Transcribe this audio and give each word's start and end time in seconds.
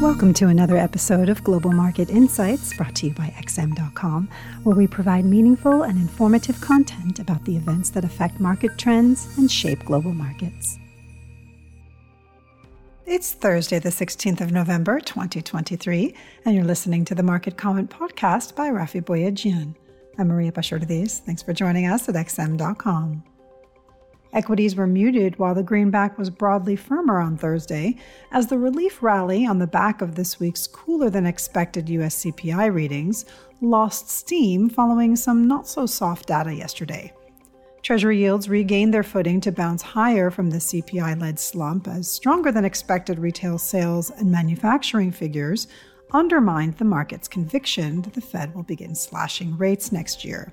Welcome 0.00 0.32
to 0.34 0.46
another 0.46 0.78
episode 0.78 1.28
of 1.28 1.44
Global 1.44 1.72
Market 1.72 2.08
Insights 2.08 2.74
brought 2.74 2.94
to 2.96 3.08
you 3.08 3.12
by 3.12 3.34
XM.com, 3.38 4.30
where 4.62 4.74
we 4.74 4.86
provide 4.86 5.26
meaningful 5.26 5.82
and 5.82 5.98
informative 5.98 6.58
content 6.62 7.18
about 7.18 7.44
the 7.44 7.54
events 7.54 7.90
that 7.90 8.02
affect 8.02 8.40
market 8.40 8.78
trends 8.78 9.28
and 9.36 9.52
shape 9.52 9.84
global 9.84 10.14
markets. 10.14 10.78
It's 13.04 13.34
Thursday, 13.34 13.78
the 13.78 13.90
16th 13.90 14.40
of 14.40 14.52
November, 14.52 15.00
2023, 15.00 16.14
and 16.46 16.54
you're 16.54 16.64
listening 16.64 17.04
to 17.04 17.14
the 17.14 17.22
Market 17.22 17.58
Comment 17.58 17.90
Podcast 17.90 18.56
by 18.56 18.70
Raffi 18.70 19.02
Boyadjian. 19.02 19.74
I'm 20.16 20.28
Maria 20.28 20.50
Pachordes. 20.50 21.18
Thanks 21.18 21.42
for 21.42 21.52
joining 21.52 21.86
us 21.86 22.08
at 22.08 22.14
XM.com. 22.14 23.22
Equities 24.32 24.76
were 24.76 24.86
muted 24.86 25.38
while 25.38 25.54
the 25.54 25.62
greenback 25.62 26.16
was 26.16 26.30
broadly 26.30 26.76
firmer 26.76 27.18
on 27.18 27.36
Thursday, 27.36 27.96
as 28.30 28.46
the 28.46 28.58
relief 28.58 29.02
rally 29.02 29.44
on 29.44 29.58
the 29.58 29.66
back 29.66 30.00
of 30.00 30.14
this 30.14 30.38
week's 30.38 30.68
cooler 30.68 31.10
than 31.10 31.26
expected 31.26 31.88
US 31.88 32.22
CPI 32.24 32.72
readings 32.72 33.24
lost 33.60 34.08
steam 34.08 34.70
following 34.70 35.16
some 35.16 35.48
not 35.48 35.66
so 35.66 35.84
soft 35.84 36.28
data 36.28 36.54
yesterday. 36.54 37.12
Treasury 37.82 38.18
yields 38.18 38.48
regained 38.48 38.94
their 38.94 39.02
footing 39.02 39.40
to 39.40 39.50
bounce 39.50 39.82
higher 39.82 40.30
from 40.30 40.50
the 40.50 40.58
CPI 40.58 41.20
led 41.20 41.38
slump 41.38 41.88
as 41.88 42.06
stronger 42.06 42.52
than 42.52 42.64
expected 42.64 43.18
retail 43.18 43.58
sales 43.58 44.10
and 44.10 44.30
manufacturing 44.30 45.10
figures 45.10 45.66
undermined 46.12 46.76
the 46.76 46.84
market's 46.84 47.26
conviction 47.26 48.02
that 48.02 48.12
the 48.12 48.20
Fed 48.20 48.54
will 48.54 48.62
begin 48.62 48.94
slashing 48.94 49.56
rates 49.56 49.92
next 49.92 50.24
year. 50.24 50.52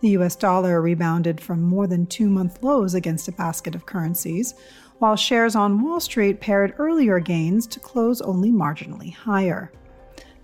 The 0.00 0.10
US 0.10 0.36
dollar 0.36 0.80
rebounded 0.80 1.40
from 1.40 1.62
more 1.62 1.86
than 1.86 2.06
two 2.06 2.28
month 2.28 2.62
lows 2.62 2.94
against 2.94 3.28
a 3.28 3.32
basket 3.32 3.74
of 3.74 3.86
currencies, 3.86 4.54
while 4.98 5.16
shares 5.16 5.56
on 5.56 5.82
Wall 5.82 6.00
Street 6.00 6.40
pared 6.40 6.74
earlier 6.78 7.18
gains 7.18 7.66
to 7.68 7.80
close 7.80 8.20
only 8.20 8.50
marginally 8.50 9.12
higher. 9.12 9.70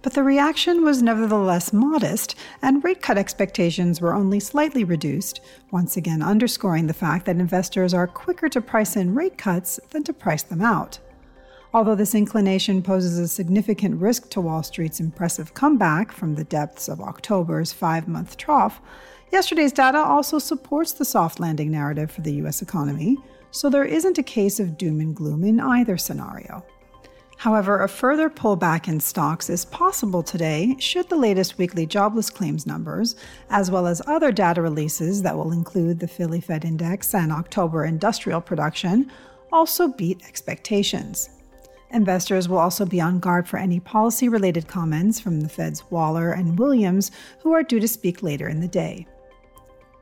But 0.03 0.15
the 0.15 0.25
reaction 0.25 0.85
was 0.85 1.01
nevertheless 1.01 1.73
modest, 1.73 2.35
and 2.61 2.83
rate 2.83 3.01
cut 3.01 3.17
expectations 3.17 4.01
were 4.01 4.15
only 4.15 4.41
slightly 4.41 4.83
reduced, 4.83 5.41
once 5.71 5.97
again 5.97 6.23
underscoring 6.23 6.89
the 6.89 6.93
fact 6.93 7.25
that 7.27 7.37
investors 7.37 7.95
are 7.95 8.09
quicker 8.09 8.49
to 8.49 8.61
price 8.61 8.97
in 8.97 9.15
rate 9.15 9.39
cuts 9.39 9.79
than 9.91 10.03
to 10.05 10.13
price 10.13 10.43
them 10.43 10.61
out. 10.61 10.99
Although 11.75 11.95
this 11.95 12.15
inclination 12.15 12.83
poses 12.83 13.19
a 13.19 13.27
significant 13.27 14.01
risk 14.01 14.29
to 14.31 14.43
Wall 14.43 14.63
Street's 14.63 15.01
impressive 15.01 15.55
comeback 15.55 16.13
from 16.13 16.35
the 16.35 16.45
depths 16.45 16.87
of 16.87 17.01
October's 17.01 17.73
five 17.73 18.07
month 18.07 18.37
trough, 18.37 18.81
Yesterday's 19.33 19.73
data 19.73 19.97
also 19.97 20.39
supports 20.39 20.93
the 20.93 21.07
soft 21.07 21.41
landing 21.41 21.71
narrative 21.71 22.11
for 22.11 22.21
the 22.21 22.35
US 22.35 22.61
economy, 22.61 23.17
so 23.51 23.71
there 23.71 23.87
isn't 23.87 24.19
a 24.19 24.23
case 24.23 24.61
of 24.61 24.77
doom 24.77 25.01
and 25.01 25.17
gloom 25.17 25.45
in 25.45 25.59
either 25.61 25.97
scenario. 25.97 26.63
However, 27.39 27.83
a 27.83 27.89
further 27.89 28.29
pullback 28.29 28.87
in 28.87 29.01
stocks 29.01 29.49
is 29.49 29.65
possible 29.65 30.23
today 30.23 30.77
should 30.79 31.09
the 31.09 31.17
latest 31.17 31.57
weekly 31.57 31.87
jobless 31.87 32.29
claims 32.29 32.67
numbers, 32.67 33.17
as 33.49 33.71
well 33.71 33.87
as 33.87 34.03
other 34.07 34.31
data 34.31 34.61
releases 34.61 35.23
that 35.23 35.37
will 35.37 35.53
include 35.53 35.99
the 35.99 36.07
Philly 36.07 36.41
Fed 36.43 36.67
Index 36.67 37.15
and 37.15 37.33
October 37.33 37.87
industrial 37.87 38.43
production, 38.43 39.11
also 39.51 39.89
beat 39.89 40.23
expectations. 40.29 41.31
Investors 41.93 42.49
will 42.49 42.59
also 42.59 42.87
be 42.87 43.01
on 43.01 43.21
guard 43.21 43.47
for 43.47 43.59
any 43.59 43.79
policy 43.79 44.29
related 44.29 44.67
comments 44.67 45.21
from 45.21 45.41
the 45.41 45.49
Fed's 45.49 45.91
Waller 45.91 46.33
and 46.33 46.59
Williams, 46.59 47.11
who 47.41 47.53
are 47.53 47.63
due 47.63 47.81
to 47.81 47.89
speak 47.89 48.23
later 48.23 48.49
in 48.49 48.61
the 48.61 48.69
day. 48.69 49.07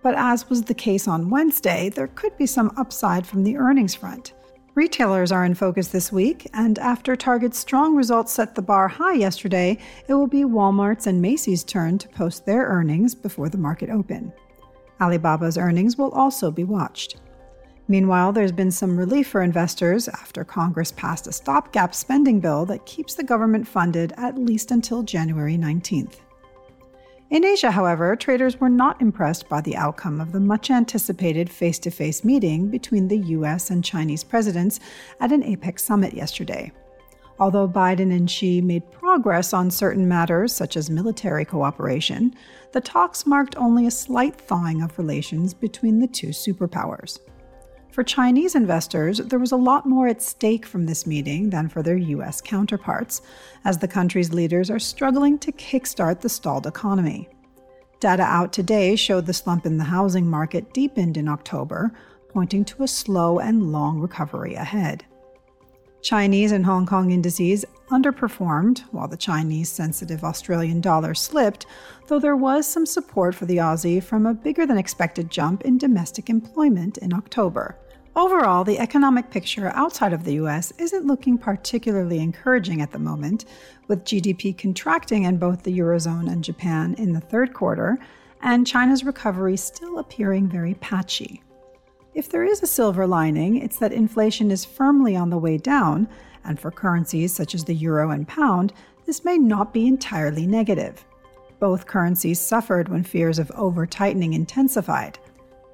But 0.02 0.14
as 0.14 0.48
was 0.48 0.62
the 0.62 0.74
case 0.74 1.08
on 1.08 1.30
Wednesday, 1.30 1.88
there 1.88 2.06
could 2.06 2.36
be 2.38 2.46
some 2.46 2.72
upside 2.76 3.26
from 3.26 3.42
the 3.42 3.56
earnings 3.56 3.94
front. 3.94 4.34
Retailers 4.76 5.32
are 5.32 5.44
in 5.44 5.54
focus 5.54 5.88
this 5.88 6.12
week, 6.12 6.48
and 6.54 6.78
after 6.78 7.16
Target's 7.16 7.58
strong 7.58 7.96
results 7.96 8.32
set 8.32 8.54
the 8.54 8.62
bar 8.62 8.86
high 8.86 9.14
yesterday, 9.14 9.76
it 10.06 10.14
will 10.14 10.28
be 10.28 10.44
Walmart's 10.44 11.08
and 11.08 11.20
Macy's 11.20 11.64
turn 11.64 11.98
to 11.98 12.08
post 12.08 12.46
their 12.46 12.66
earnings 12.66 13.16
before 13.16 13.48
the 13.48 13.58
market 13.58 13.90
open. 13.90 14.32
Alibaba's 15.00 15.58
earnings 15.58 15.98
will 15.98 16.12
also 16.12 16.52
be 16.52 16.62
watched. 16.62 17.16
Meanwhile, 17.90 18.34
there's 18.34 18.52
been 18.52 18.70
some 18.70 18.96
relief 18.96 19.26
for 19.26 19.42
investors 19.42 20.06
after 20.06 20.44
Congress 20.44 20.92
passed 20.92 21.26
a 21.26 21.32
stopgap 21.32 21.92
spending 21.92 22.38
bill 22.38 22.64
that 22.66 22.86
keeps 22.86 23.14
the 23.14 23.24
government 23.24 23.66
funded 23.66 24.12
at 24.16 24.38
least 24.38 24.70
until 24.70 25.02
January 25.02 25.56
19th. 25.56 26.20
In 27.30 27.44
Asia, 27.44 27.72
however, 27.72 28.14
traders 28.14 28.60
were 28.60 28.68
not 28.68 29.02
impressed 29.02 29.48
by 29.48 29.60
the 29.60 29.74
outcome 29.74 30.20
of 30.20 30.30
the 30.30 30.38
much 30.38 30.70
anticipated 30.70 31.50
face 31.50 31.80
to 31.80 31.90
face 31.90 32.22
meeting 32.22 32.68
between 32.68 33.08
the 33.08 33.18
US 33.34 33.70
and 33.70 33.84
Chinese 33.84 34.22
presidents 34.22 34.78
at 35.18 35.32
an 35.32 35.42
APEC 35.42 35.80
summit 35.80 36.14
yesterday. 36.14 36.70
Although 37.40 37.66
Biden 37.66 38.14
and 38.14 38.30
Xi 38.30 38.60
made 38.60 38.88
progress 38.92 39.52
on 39.52 39.68
certain 39.68 40.06
matters, 40.06 40.52
such 40.52 40.76
as 40.76 40.90
military 40.90 41.44
cooperation, 41.44 42.36
the 42.70 42.80
talks 42.80 43.26
marked 43.26 43.56
only 43.56 43.88
a 43.88 43.90
slight 43.90 44.40
thawing 44.40 44.80
of 44.80 44.96
relations 44.96 45.54
between 45.54 45.98
the 45.98 46.06
two 46.06 46.28
superpowers. 46.28 47.18
For 48.00 48.04
Chinese 48.04 48.54
investors, 48.54 49.18
there 49.18 49.38
was 49.38 49.52
a 49.52 49.56
lot 49.56 49.84
more 49.84 50.08
at 50.08 50.22
stake 50.22 50.64
from 50.64 50.86
this 50.86 51.06
meeting 51.06 51.50
than 51.50 51.68
for 51.68 51.82
their 51.82 51.98
U.S. 51.98 52.40
counterparts, 52.40 53.20
as 53.66 53.76
the 53.76 53.86
country's 53.86 54.32
leaders 54.32 54.70
are 54.70 54.78
struggling 54.78 55.38
to 55.40 55.52
kickstart 55.52 56.22
the 56.22 56.30
stalled 56.30 56.66
economy. 56.66 57.28
Data 58.00 58.22
out 58.22 58.54
today 58.54 58.96
showed 58.96 59.26
the 59.26 59.34
slump 59.34 59.66
in 59.66 59.76
the 59.76 59.84
housing 59.84 60.26
market 60.26 60.72
deepened 60.72 61.18
in 61.18 61.28
October, 61.28 61.92
pointing 62.30 62.64
to 62.64 62.84
a 62.84 62.88
slow 62.88 63.38
and 63.38 63.70
long 63.70 64.00
recovery 64.00 64.54
ahead. 64.54 65.04
Chinese 66.00 66.52
and 66.52 66.64
Hong 66.64 66.86
Kong 66.86 67.10
indices 67.10 67.66
underperformed, 67.90 68.78
while 68.92 69.08
the 69.08 69.16
Chinese 69.18 69.68
sensitive 69.68 70.24
Australian 70.24 70.80
dollar 70.80 71.12
slipped, 71.12 71.66
though 72.06 72.18
there 72.18 72.34
was 72.34 72.66
some 72.66 72.86
support 72.86 73.34
for 73.34 73.44
the 73.44 73.58
Aussie 73.58 74.02
from 74.02 74.24
a 74.24 74.32
bigger 74.32 74.64
than 74.64 74.78
expected 74.78 75.30
jump 75.30 75.60
in 75.66 75.76
domestic 75.76 76.30
employment 76.30 76.96
in 76.96 77.12
October. 77.12 77.76
Overall, 78.16 78.64
the 78.64 78.78
economic 78.80 79.30
picture 79.30 79.70
outside 79.74 80.12
of 80.12 80.24
the 80.24 80.34
US 80.34 80.72
isn't 80.78 81.06
looking 81.06 81.38
particularly 81.38 82.18
encouraging 82.18 82.82
at 82.82 82.90
the 82.90 82.98
moment, 82.98 83.44
with 83.86 84.04
GDP 84.04 84.56
contracting 84.56 85.24
in 85.24 85.38
both 85.38 85.62
the 85.62 85.78
Eurozone 85.78 86.30
and 86.30 86.42
Japan 86.42 86.94
in 86.98 87.12
the 87.12 87.20
third 87.20 87.54
quarter, 87.54 87.98
and 88.42 88.66
China's 88.66 89.04
recovery 89.04 89.56
still 89.56 89.98
appearing 89.98 90.48
very 90.48 90.74
patchy. 90.74 91.42
If 92.12 92.28
there 92.28 92.44
is 92.44 92.62
a 92.62 92.66
silver 92.66 93.06
lining, 93.06 93.56
it's 93.58 93.78
that 93.78 93.92
inflation 93.92 94.50
is 94.50 94.64
firmly 94.64 95.14
on 95.14 95.30
the 95.30 95.38
way 95.38 95.56
down, 95.56 96.08
and 96.44 96.58
for 96.58 96.72
currencies 96.72 97.32
such 97.32 97.54
as 97.54 97.64
the 97.64 97.74
euro 97.74 98.10
and 98.10 98.26
pound, 98.26 98.72
this 99.06 99.24
may 99.24 99.38
not 99.38 99.72
be 99.72 99.86
entirely 99.86 100.48
negative. 100.48 101.04
Both 101.60 101.86
currencies 101.86 102.40
suffered 102.40 102.88
when 102.88 103.04
fears 103.04 103.38
of 103.38 103.52
over 103.52 103.86
tightening 103.86 104.32
intensified. 104.32 105.18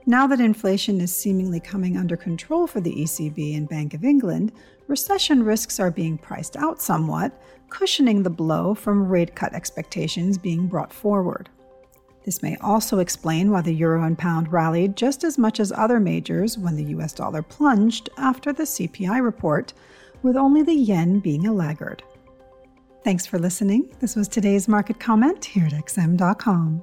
Now 0.09 0.29
that 0.29 0.41
inflation 0.41 1.01
is 1.01 1.13
seemingly 1.13 1.59
coming 1.59 1.97
under 1.97 2.17
control 2.17 2.69
for 2.69 2.81
the 2.81 2.95
ECB 2.95 3.57
and 3.57 3.69
Bank 3.69 3.93
of 3.93 4.05
England, 4.05 4.53
recession 4.87 5.43
risks 5.43 5.81
are 5.81 5.91
being 5.91 6.17
priced 6.17 6.57
out 6.57 6.81
somewhat, 6.81 7.33
cushioning 7.71 8.23
the 8.23 8.31
blow 8.31 8.73
from 8.73 9.09
rate 9.09 9.35
cut 9.35 9.53
expectations 9.53 10.39
being 10.39 10.69
brought 10.69 10.93
forward. 10.93 11.49
This 12.25 12.41
may 12.41 12.57
also 12.59 13.01
explain 13.01 13.51
why 13.51 13.63
the 13.63 13.75
euro 13.75 14.05
and 14.05 14.17
pound 14.17 14.53
rallied 14.53 14.97
just 14.97 15.25
as 15.25 15.39
much 15.39 15.59
as 15.59 15.73
other 15.73 15.99
majors 15.99 16.57
when 16.57 16.77
the 16.77 16.95
US 16.97 17.13
dollar 17.13 17.43
plunged 17.43 18.09
after 18.17 18.53
the 18.53 18.63
CPI 18.63 19.21
report, 19.21 19.73
with 20.23 20.37
only 20.37 20.63
the 20.63 20.75
yen 20.75 21.19
being 21.19 21.49
a 21.49 21.53
laggard. 21.53 22.05
Thanks 23.03 23.27
for 23.27 23.41
listening. 23.41 23.93
This 24.01 24.15
was 24.15 24.29
today's 24.29 24.69
market 24.69 25.01
comment 25.01 25.45
here 25.45 25.67
at 25.67 25.73
XM.com. 25.73 26.83